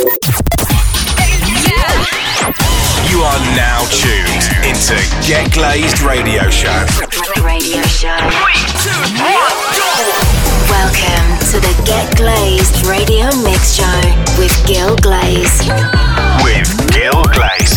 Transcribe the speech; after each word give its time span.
You 0.00 0.06
are 3.20 3.40
now 3.52 3.84
tuned 3.92 4.48
into 4.64 4.96
Get 5.28 5.52
Glazed 5.52 6.00
Radio 6.00 6.48
Show. 6.48 6.86
Radio 7.44 7.82
Show. 7.82 8.16
Welcome 10.70 11.36
to 11.52 11.60
the 11.60 11.82
Get 11.84 12.16
Glazed 12.16 12.86
Radio 12.86 13.26
Mix 13.44 13.74
Show 13.74 14.00
with 14.38 14.56
Gil 14.66 14.96
Glaze. 14.96 15.68
With 16.44 16.72
Gil 16.94 17.22
Glaze. 17.36 17.76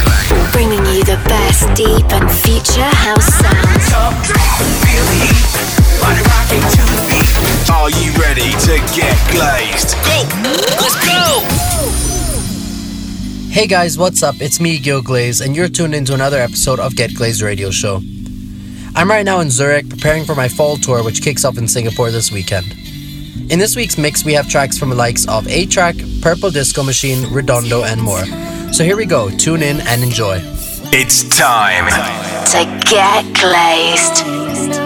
Bringing 0.53 0.85
you 0.95 1.03
the 1.03 1.19
best 1.27 1.67
deep 1.75 2.09
and 2.13 2.31
future 2.31 2.87
house 3.03 3.27
sounds. 3.35 3.91
Are 7.69 7.89
you 7.89 8.13
ready 8.13 8.51
to 8.63 8.79
get 8.95 9.17
glazed? 9.29 9.97
Go! 10.05 10.23
Let's 10.79 10.95
go! 11.05 11.72
Hey 13.53 13.67
guys, 13.67 13.99
what's 13.99 14.23
up? 14.23 14.41
It's 14.41 14.59
me, 14.59 14.79
Gil 14.79 15.03
Glaze, 15.03 15.39
and 15.39 15.55
you're 15.55 15.69
tuned 15.69 15.93
into 15.93 16.15
another 16.15 16.39
episode 16.39 16.79
of 16.79 16.95
Get 16.95 17.13
Glazed 17.13 17.43
Radio 17.43 17.69
Show. 17.69 18.01
I'm 18.95 19.07
right 19.07 19.23
now 19.23 19.41
in 19.41 19.51
Zurich 19.51 19.87
preparing 19.87 20.25
for 20.25 20.33
my 20.33 20.47
fall 20.47 20.75
tour, 20.75 21.03
which 21.03 21.21
kicks 21.21 21.45
off 21.45 21.59
in 21.59 21.67
Singapore 21.67 22.09
this 22.09 22.31
weekend. 22.31 22.71
In 23.51 23.59
this 23.59 23.75
week's 23.75 23.95
mix, 23.95 24.25
we 24.25 24.33
have 24.33 24.49
tracks 24.49 24.79
from 24.79 24.89
the 24.89 24.95
likes 24.95 25.27
of 25.27 25.47
A-Trak, 25.47 26.19
Purple 26.23 26.49
Disco 26.49 26.81
Machine, 26.81 27.31
Redondo, 27.31 27.83
and 27.83 28.01
more. 28.01 28.25
So 28.73 28.83
here 28.83 28.97
we 28.97 29.05
go, 29.05 29.29
tune 29.29 29.61
in 29.61 29.81
and 29.81 30.01
enjoy. 30.01 30.39
It's 30.91 31.21
time 31.37 31.85
to 32.47 32.89
get 32.89 33.23
glazed. 33.35 34.82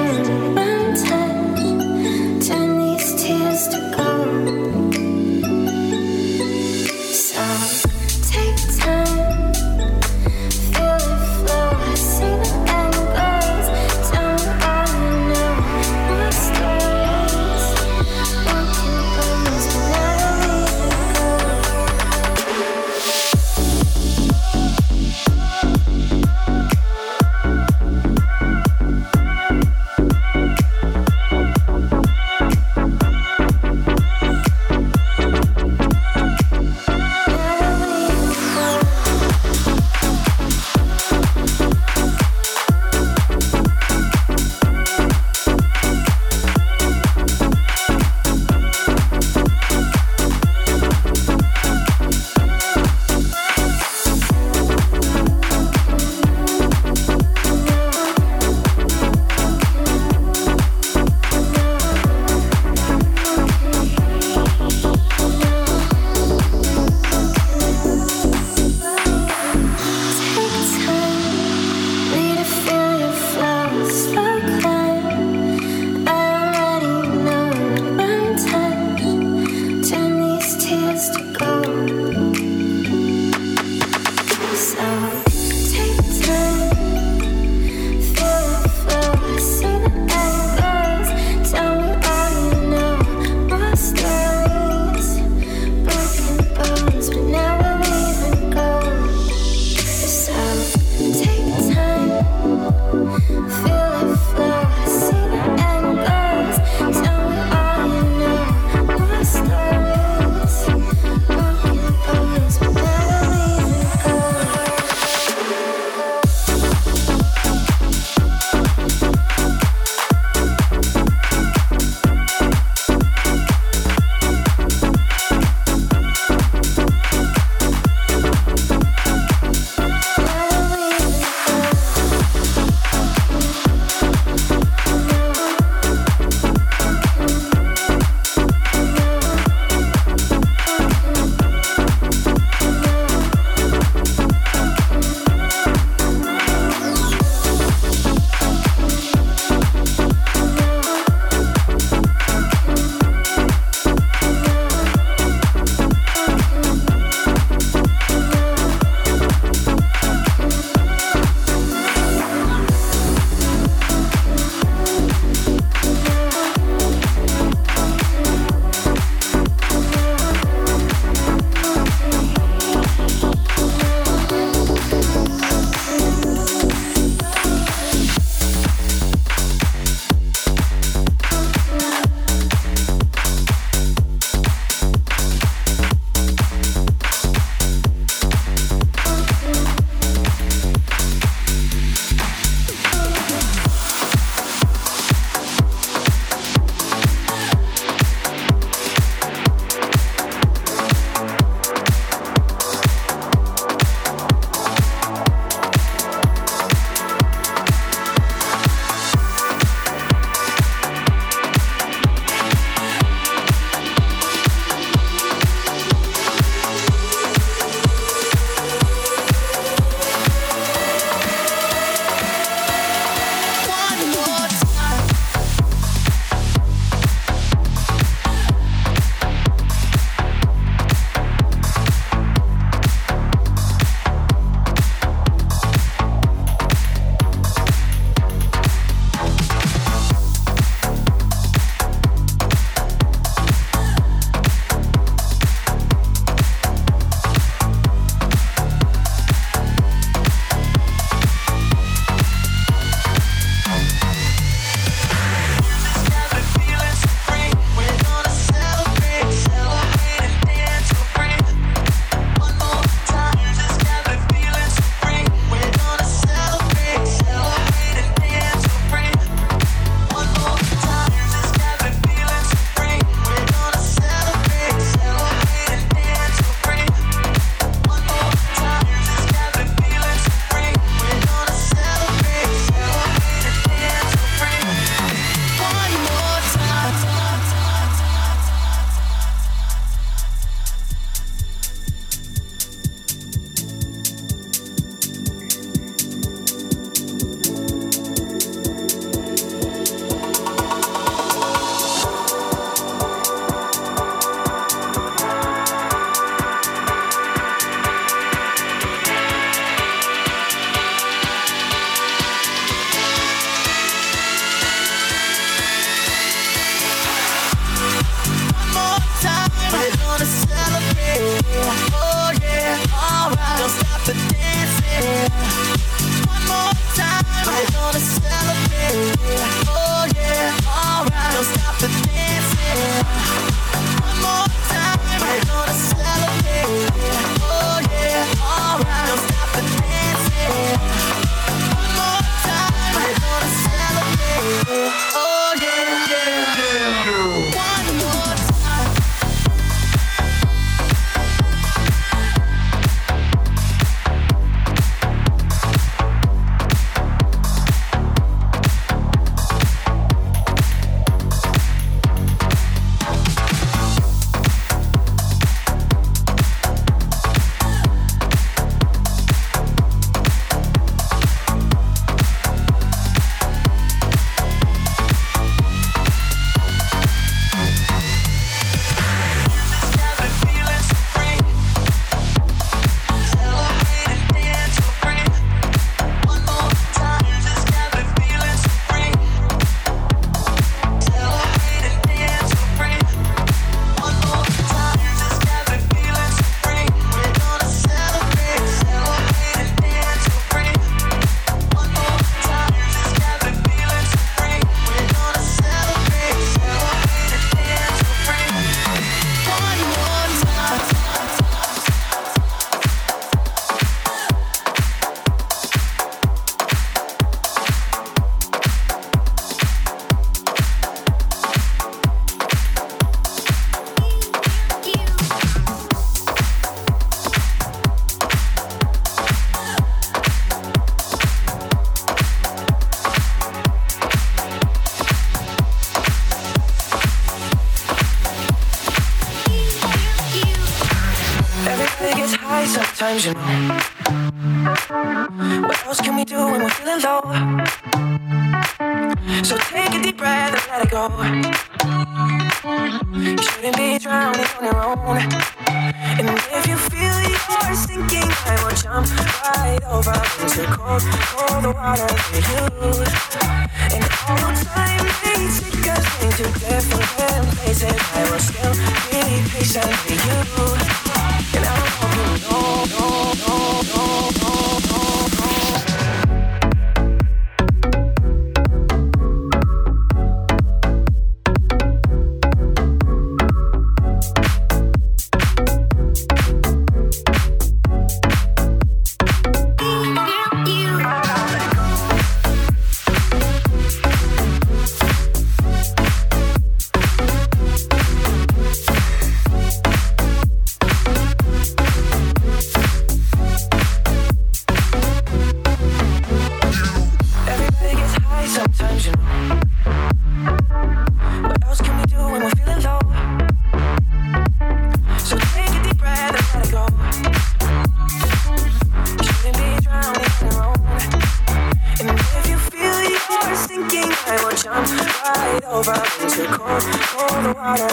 over 525.69 525.93
things 525.93 526.37
that 526.37 526.47
cold, 526.55 526.83
cold 527.11 527.55
water. 527.55 527.91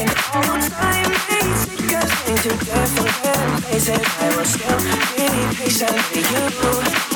And 0.00 0.10
all 0.32 0.56
the 0.56 0.68
time 0.70 1.12
they 1.28 1.44
take 1.64 1.92
us 2.00 2.12
into 2.28 2.50
different 2.64 3.64
places. 3.64 4.00
I 4.18 4.36
was 4.36 4.48
still 4.48 4.78
be 4.78 5.56
patient 5.56 5.96
with 6.12 7.06
you. 7.06 7.11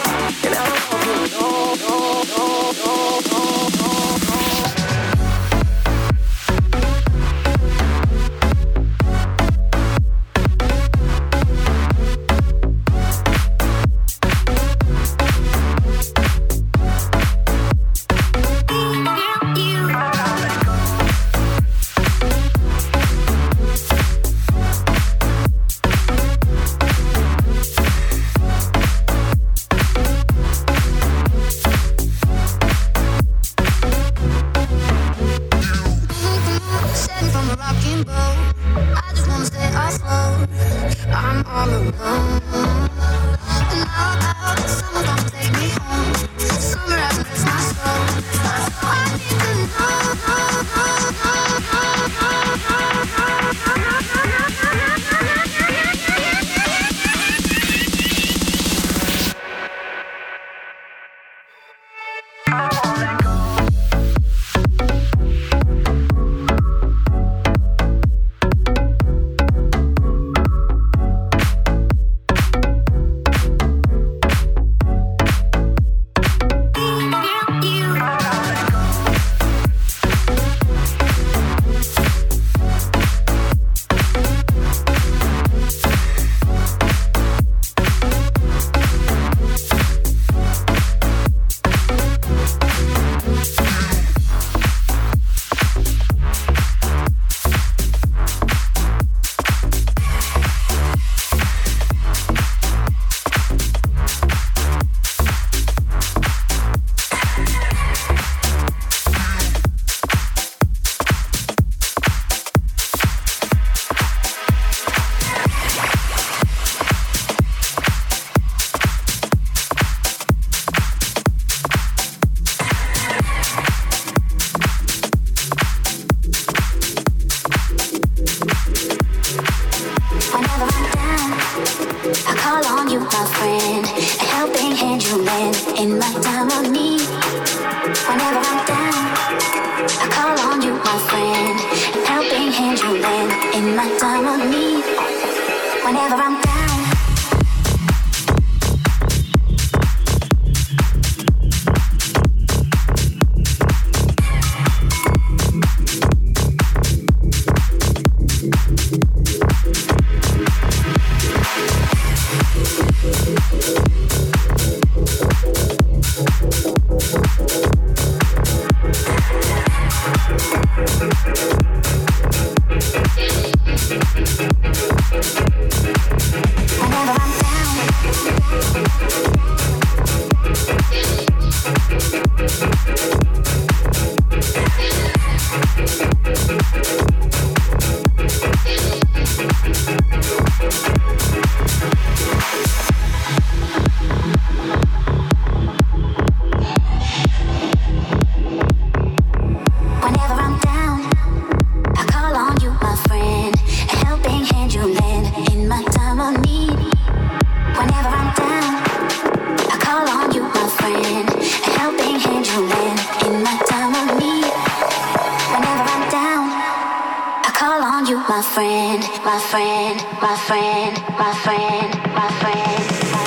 you 218.09 218.19
my 218.29 218.41
friend, 218.41 219.03
my 219.25 219.41
friend, 219.51 220.01
my 220.23 220.37
friend, 220.37 220.97
my 221.19 221.35
friend, 221.43 221.91
my 222.15 222.31
friend, 222.41 222.85
my 223.11 223.27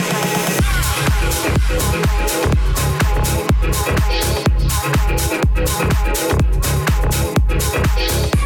friend. 7.97 8.38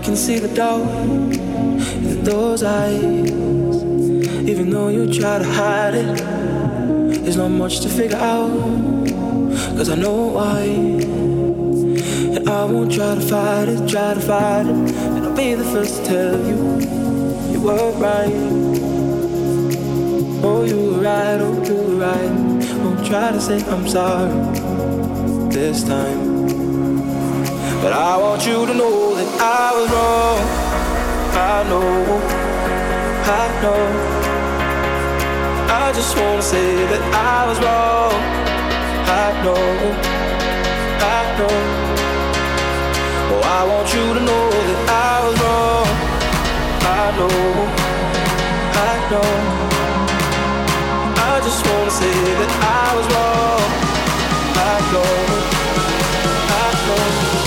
Can 0.00 0.16
see 0.16 0.38
the 0.38 0.48
doubt 0.48 0.88
in 0.88 2.24
those 2.24 2.62
eyes. 2.62 3.02
Even 4.48 4.70
though 4.70 4.88
you 4.88 5.12
try 5.12 5.38
to 5.38 5.44
hide 5.44 5.94
it, 5.94 6.18
there's 7.22 7.36
not 7.36 7.50
much 7.50 7.80
to 7.80 7.88
figure 7.88 8.16
out. 8.16 8.50
Cause 9.76 9.90
I 9.90 9.94
know 9.94 10.26
why. 10.36 10.62
And 12.36 12.48
I 12.48 12.64
won't 12.64 12.92
try 12.92 13.14
to 13.14 13.20
fight 13.20 13.68
it, 13.68 13.88
try 13.88 14.14
to 14.14 14.20
fight 14.20 14.66
it. 14.66 14.74
And 14.74 15.26
I'll 15.26 15.36
be 15.36 15.54
the 15.54 15.64
first 15.64 16.04
to 16.04 16.04
tell 16.04 16.38
you, 16.38 17.52
you 17.52 17.60
were 17.60 17.90
right. 17.92 18.32
Oh, 20.42 20.64
you 20.64 20.78
were 20.90 21.00
right, 21.00 21.38
oh, 21.40 21.64
you 21.64 21.74
were 21.74 21.96
right. 22.06 22.30
Won't 22.82 23.06
try 23.06 23.32
to 23.32 23.40
say 23.40 23.62
I'm 23.70 23.88
sorry 23.88 24.30
this 25.50 25.84
time. 25.84 26.33
But 27.84 27.92
I 27.92 28.16
want 28.16 28.46
you 28.46 28.64
to 28.64 28.72
know 28.72 29.14
that 29.14 29.28
I 29.42 29.76
was 29.76 29.88
wrong. 29.92 30.40
I 31.36 31.56
know, 31.68 31.84
I 33.28 33.44
know. 33.60 33.82
I 35.68 35.92
just 35.92 36.16
wanna 36.16 36.40
say 36.40 36.76
that 36.92 37.02
I 37.12 37.44
was 37.46 37.58
wrong. 37.60 38.16
I 39.20 39.26
know, 39.44 39.64
I 41.12 41.20
know. 41.36 41.56
Oh, 43.32 43.42
I 43.58 43.60
want 43.68 43.86
you 43.92 44.06
to 44.16 44.20
know 44.28 44.46
that 44.68 44.80
I 44.88 45.14
was 45.26 45.36
wrong. 45.44 45.88
I 46.88 47.04
know, 47.18 47.36
I 48.88 48.92
know. 49.12 49.30
I 51.28 51.34
just 51.44 51.60
wanna 51.68 51.90
say 52.00 52.16
that 52.40 52.52
I 52.80 52.86
was 52.96 53.06
wrong. 53.12 53.64
I 54.72 54.74
know, 54.92 55.12
I 56.48 56.68
know. 56.88 57.43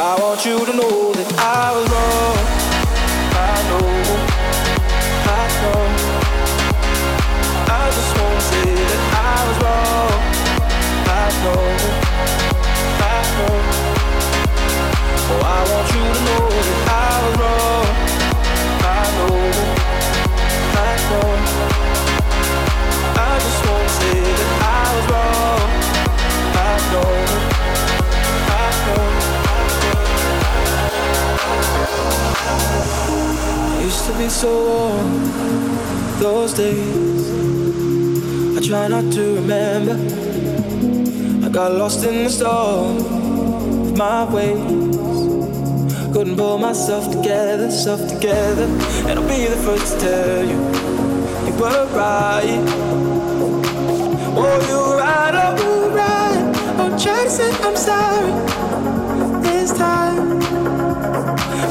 I 0.00 0.16
want 0.20 0.44
you 0.46 0.56
to 0.64 0.72
know 0.74 1.12
that 1.12 1.26
I 1.38 1.74
was 1.74 1.90
wrong. 1.90 2.38
I 3.34 3.58
know, 3.66 3.82
I 5.26 5.42
know. 5.58 5.82
I 7.66 7.90
just 7.90 8.12
wanna 8.14 8.40
say 8.46 8.78
that 8.78 9.02
I 9.18 9.38
was 9.48 9.58
wrong. 9.58 10.14
I 11.10 11.26
know, 11.42 11.62
I 13.10 13.18
know. 13.34 13.58
Oh, 15.34 15.42
I 15.42 15.60
want 15.66 15.88
you 15.90 16.04
to 16.14 16.20
know 16.28 16.46
that 16.68 16.78
I 16.94 17.18
was 17.24 17.34
wrong. 17.42 17.90
I 18.86 19.02
know, 19.18 19.34
I 20.78 20.94
know. 21.10 21.30
I 23.18 23.34
just 23.42 23.60
wanna 23.66 23.90
say 23.98 24.14
that 24.38 24.50
I 24.62 24.86
was 24.94 25.06
wrong. 25.10 25.66
I 26.54 26.78
know, 26.92 27.47
Used 33.80 34.04
to 34.06 34.12
be 34.18 34.28
so 34.28 34.52
warm 34.68 35.28
those 36.20 36.52
days. 36.54 37.30
I 38.56 38.60
try 38.60 38.88
not 38.88 39.12
to 39.12 39.34
remember. 39.36 39.96
I 41.46 41.48
got 41.48 41.72
lost 41.72 42.04
in 42.04 42.24
the 42.24 42.30
storm 42.30 42.98
of 42.98 43.96
my 43.96 44.24
ways. 44.34 44.88
Couldn't 46.12 46.36
pull 46.36 46.58
myself 46.58 47.10
together, 47.10 47.70
self 47.70 48.06
together. 48.08 48.64
And 49.08 49.18
I'll 49.18 49.28
be 49.28 49.46
the 49.46 49.56
first 49.64 49.94
to 49.94 50.00
tell 50.00 50.44
you, 50.44 50.58
you 51.46 51.52
were 51.60 51.86
right. 51.94 52.62
Oh, 54.36 54.58
you 54.68 54.76
were 54.76 54.96
right, 54.98 55.34
oh, 55.34 55.56
you 55.62 55.96
right. 55.96 56.42
Oh, 56.80 56.98
try 57.02 57.24
to 57.24 57.30
say 57.30 57.50
I'm 57.62 57.76
sorry 57.76 58.57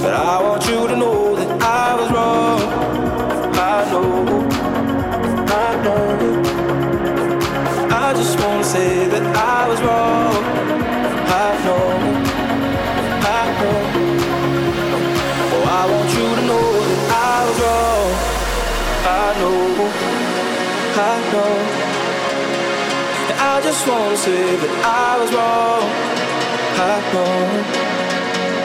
But 0.07 0.15
I 0.15 0.41
want 0.41 0.65
you 0.69 0.87
to 0.87 0.95
know 0.95 1.35
that 1.35 1.61
I 1.61 1.93
was 1.99 2.09
wrong. 2.15 2.61
I 3.59 3.77
know, 3.91 4.47
I 5.51 5.67
know. 5.83 6.07
I 7.91 8.13
just 8.13 8.39
wanna 8.39 8.63
say 8.63 9.07
that 9.09 9.25
I 9.35 9.67
was 9.67 9.81
wrong. 9.81 10.31
I 11.43 11.49
know, 11.65 11.87
I 13.35 13.43
know. 13.59 13.79
Oh, 15.55 15.65
I 15.79 15.83
want 15.91 16.09
you 16.17 16.27
to 16.39 16.43
know 16.49 16.67
that 16.87 17.01
I 17.27 17.37
was 17.47 17.57
wrong. 17.65 18.07
I 19.19 19.27
know, 19.39 19.59
I 21.03 21.15
know. 21.33 21.53
And 23.27 23.39
I 23.51 23.55
just 23.61 23.81
wanna 23.85 24.15
say 24.15 24.55
that 24.55 24.73
I 25.03 25.19
was 25.19 25.29
wrong. 25.35 25.83
I 26.79 26.95
know, 27.11 27.35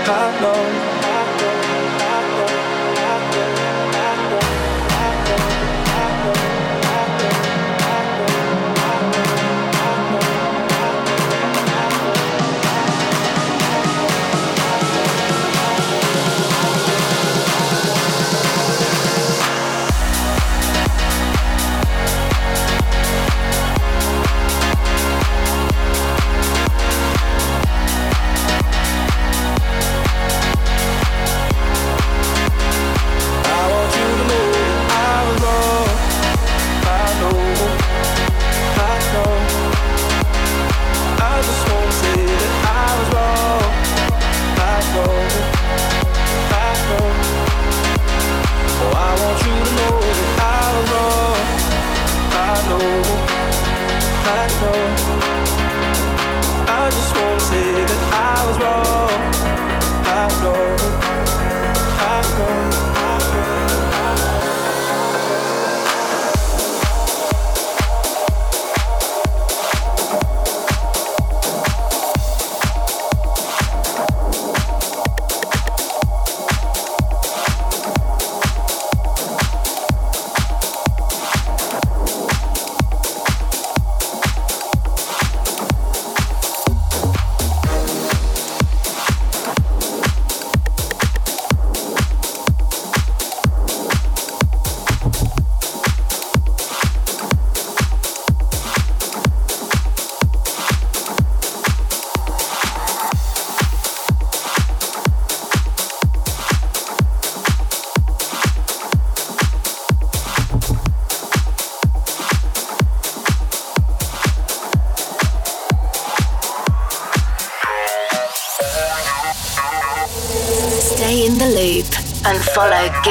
I 0.07 0.41
know. 0.41 0.92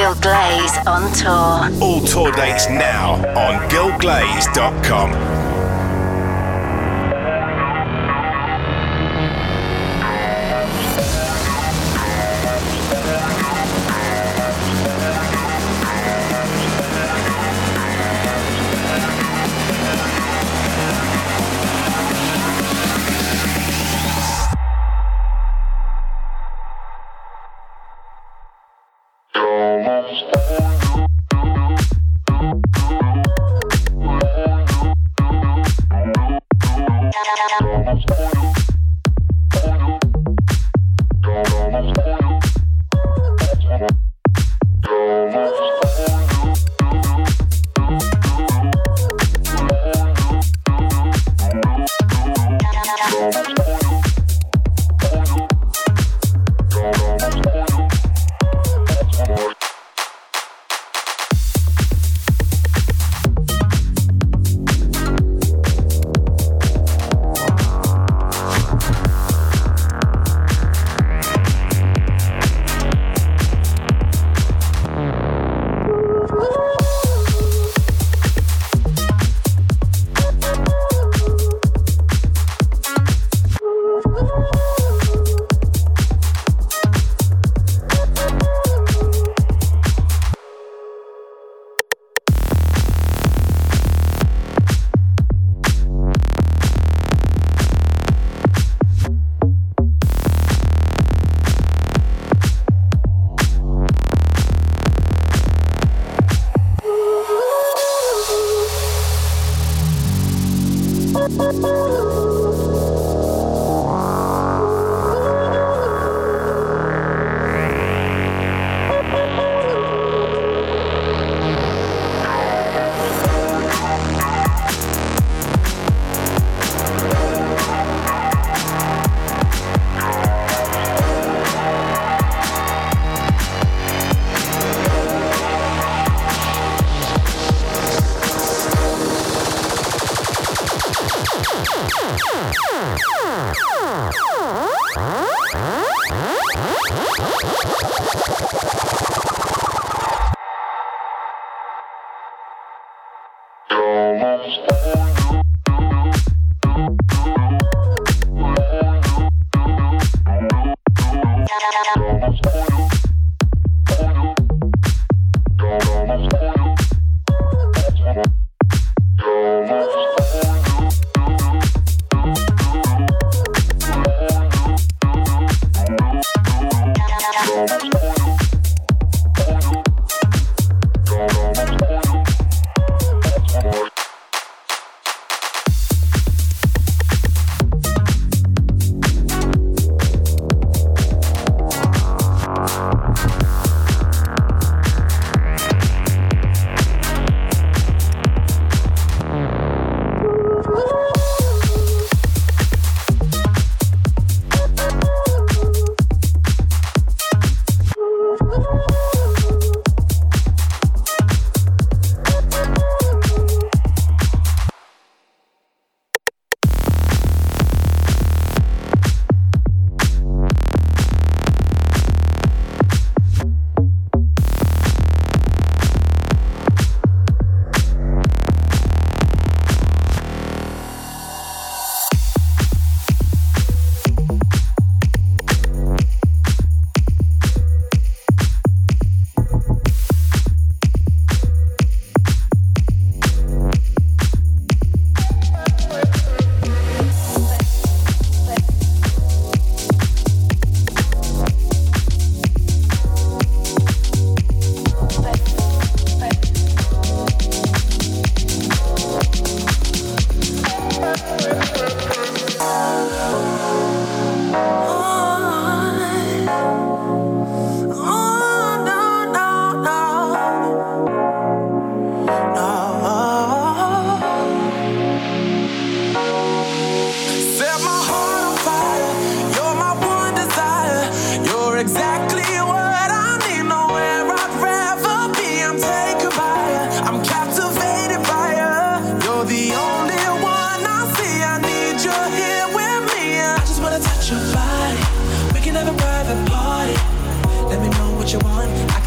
Gil 0.02 0.16
Glaze 0.16 0.78
on 0.84 1.12
tour. 1.12 1.80
All 1.80 2.00
tour 2.00 2.32
dates 2.32 2.68
now 2.68 3.14
on 3.38 3.60
gilglaze.com. 3.70 5.31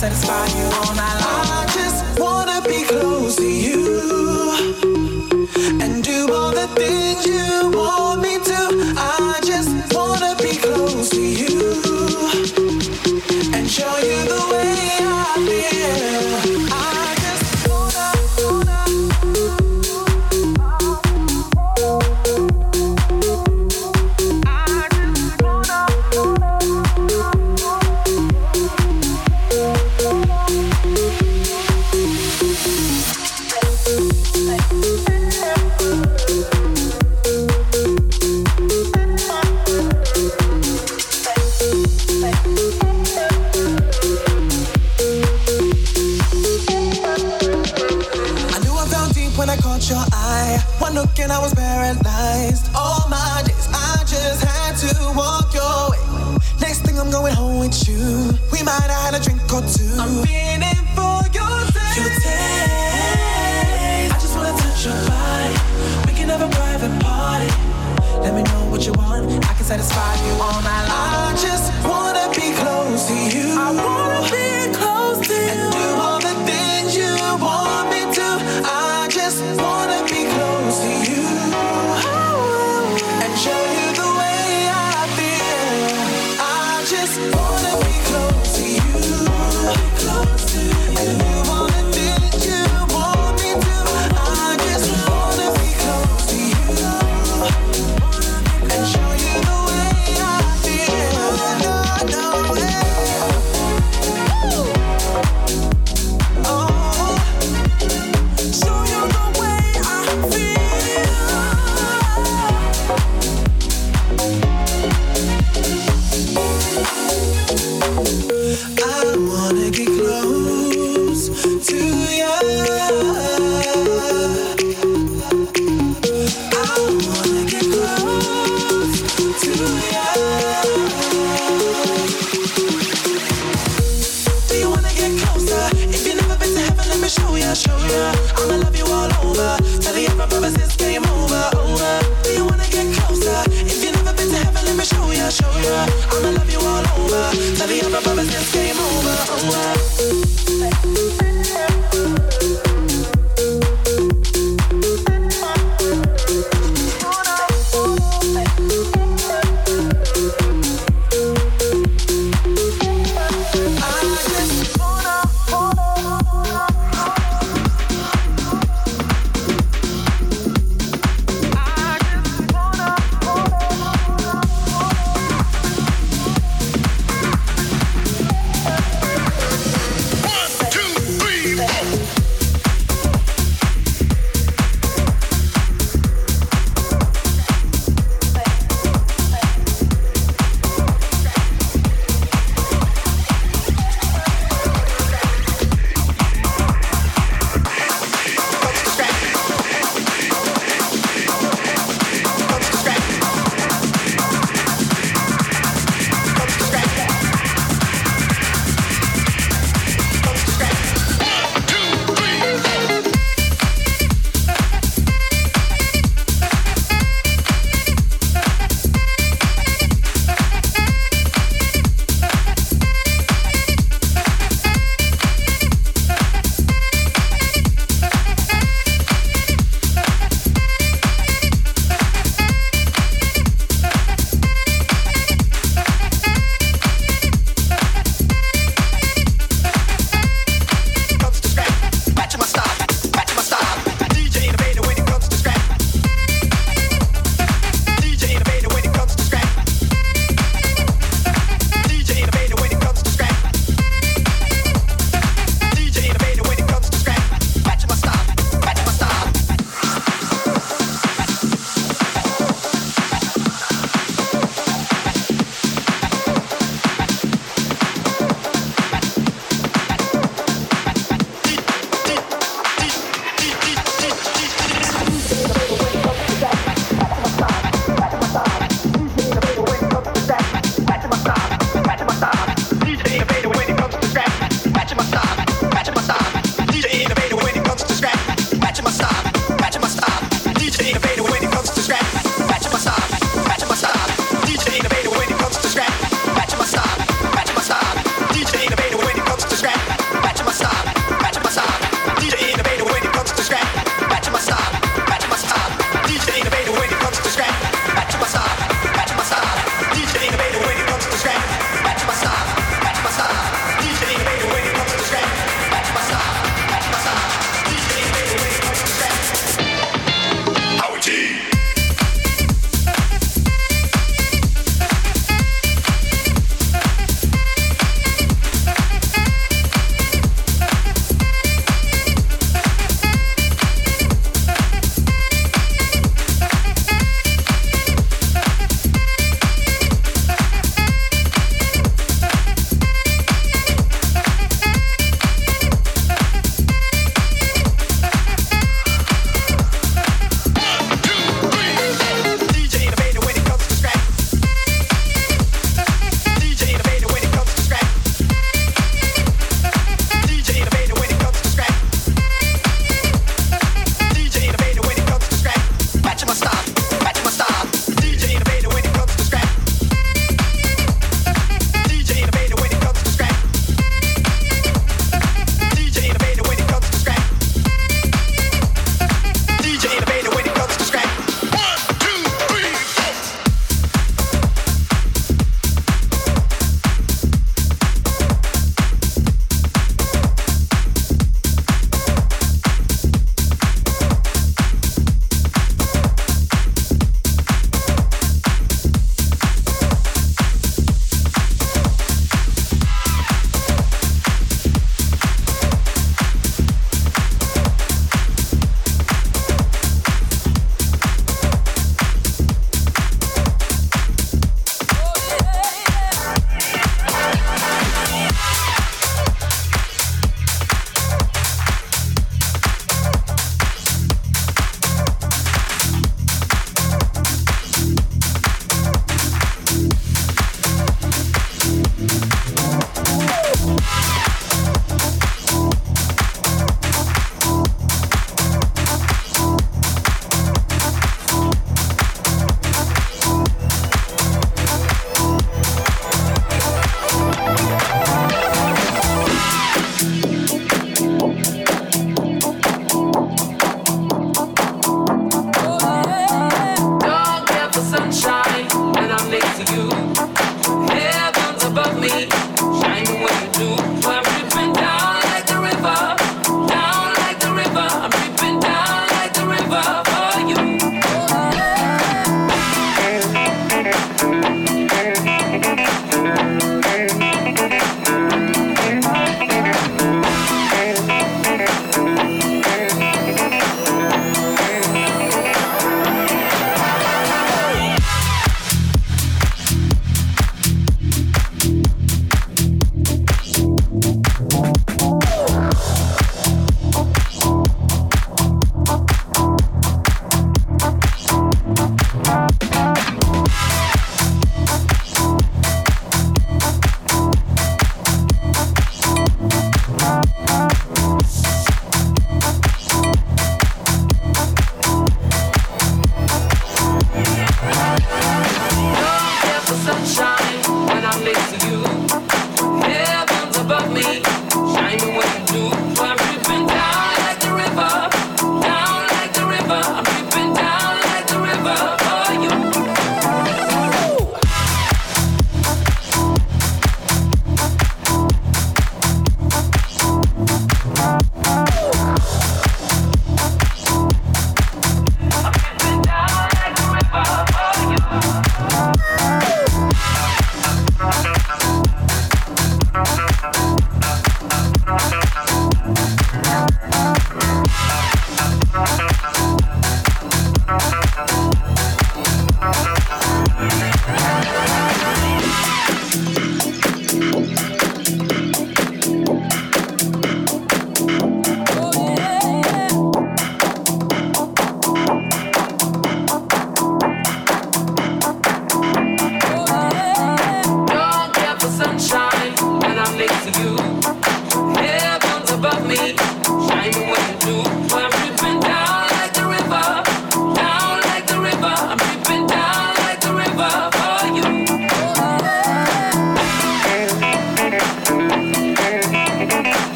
feel 0.00 1.27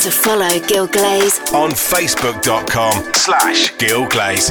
to 0.00 0.10
follow 0.10 0.58
Gil 0.66 0.86
Glaze 0.86 1.38
on 1.52 1.70
facebook.com 1.70 3.12
slash 3.14 3.76
Gil 3.78 4.06
Glaze. 4.08 4.50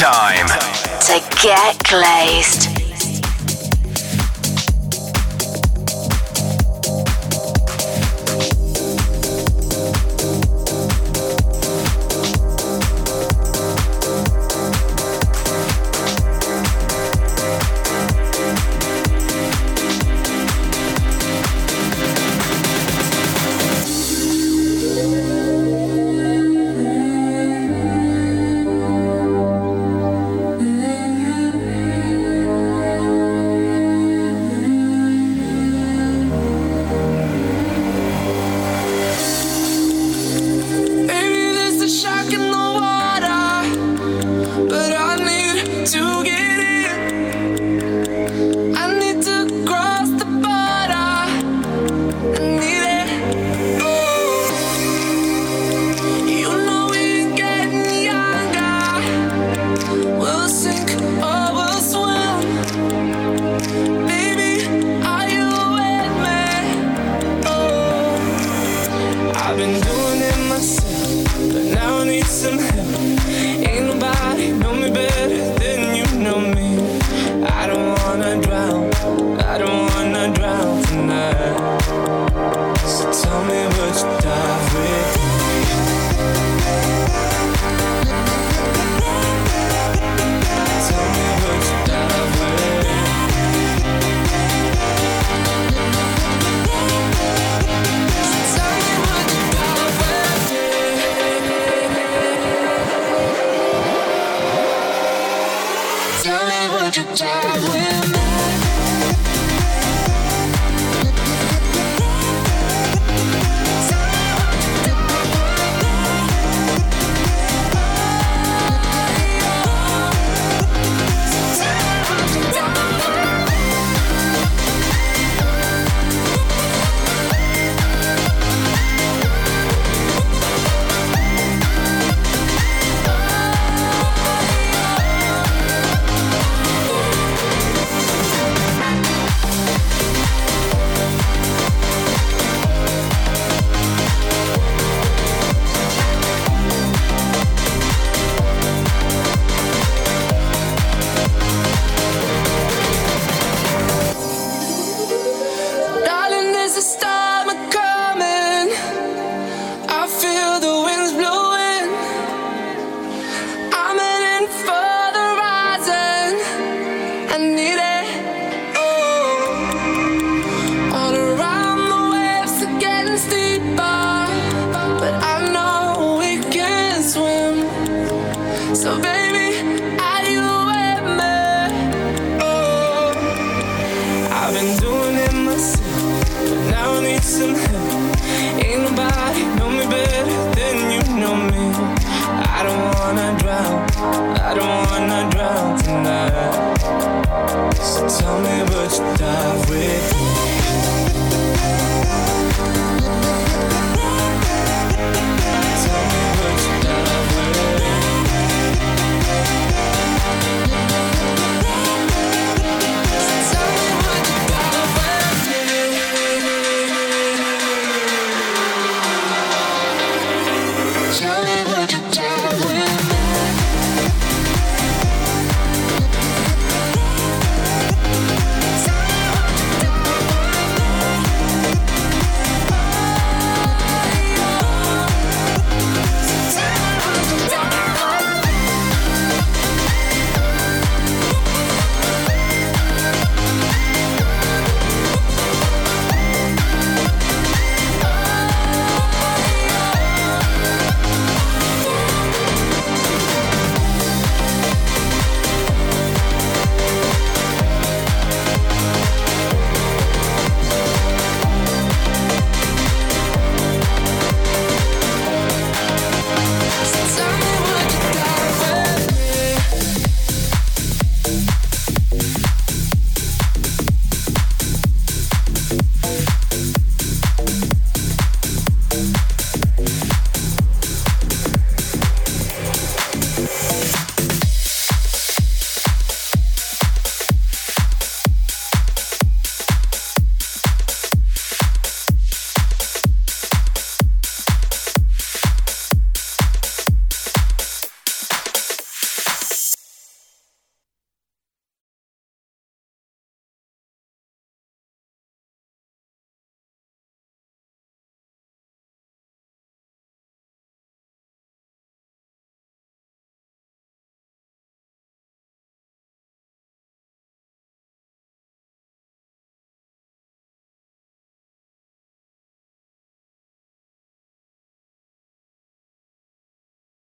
time 0.00 0.46
to 0.98 1.20
get 1.42 1.78
glazed. 1.84 2.69